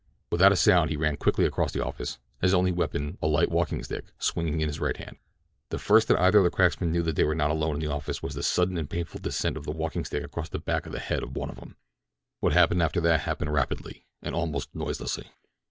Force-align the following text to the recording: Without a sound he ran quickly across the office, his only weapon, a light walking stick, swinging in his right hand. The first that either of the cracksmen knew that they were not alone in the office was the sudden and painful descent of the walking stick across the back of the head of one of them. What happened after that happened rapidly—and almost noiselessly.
Without 0.31 0.51
a 0.51 0.55
sound 0.55 0.89
he 0.89 0.97
ran 0.97 1.15
quickly 1.15 1.45
across 1.45 1.73
the 1.73 1.85
office, 1.85 2.17
his 2.41 2.55
only 2.55 2.71
weapon, 2.71 3.19
a 3.21 3.27
light 3.27 3.51
walking 3.51 3.83
stick, 3.83 4.05
swinging 4.17 4.59
in 4.59 4.67
his 4.67 4.79
right 4.79 4.97
hand. 4.97 5.17
The 5.69 5.77
first 5.77 6.07
that 6.07 6.19
either 6.19 6.39
of 6.39 6.43
the 6.43 6.49
cracksmen 6.49 6.91
knew 6.91 7.03
that 7.03 7.15
they 7.15 7.23
were 7.23 7.35
not 7.35 7.51
alone 7.51 7.75
in 7.75 7.81
the 7.81 7.93
office 7.93 8.23
was 8.23 8.33
the 8.33 8.41
sudden 8.41 8.79
and 8.79 8.89
painful 8.89 9.19
descent 9.21 9.57
of 9.57 9.65
the 9.65 9.71
walking 9.71 10.03
stick 10.03 10.23
across 10.23 10.49
the 10.49 10.57
back 10.57 10.87
of 10.87 10.91
the 10.91 10.97
head 10.97 11.21
of 11.21 11.35
one 11.35 11.51
of 11.51 11.57
them. 11.57 11.75
What 12.39 12.53
happened 12.53 12.81
after 12.81 12.99
that 13.01 13.19
happened 13.19 13.53
rapidly—and 13.53 14.33
almost 14.33 14.73
noiselessly. 14.73 15.27